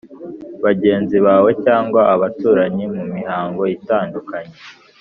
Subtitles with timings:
[0.65, 4.55] bagenzi bawe cyangwa abaturanyi mu mihango itandukanye